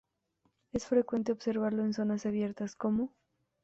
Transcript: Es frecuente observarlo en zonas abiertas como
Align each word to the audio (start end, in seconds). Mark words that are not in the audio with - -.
Es 0.73 0.87
frecuente 0.87 1.31
observarlo 1.31 1.83
en 1.83 1.93
zonas 1.93 2.25
abiertas 2.25 2.75
como 2.75 3.11